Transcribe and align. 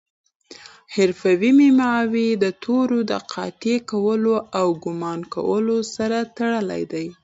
حروفي 0.93 1.51
معماوي 1.59 2.29
د 2.43 2.45
تورو 2.63 2.99
د 3.11 3.13
قاطع 3.33 3.77
کولو 3.91 4.35
او 4.59 4.67
ګومان 4.83 5.19
کولو 5.33 5.77
سره 5.95 6.17
تړلي 6.37 6.83
دي. 6.91 7.07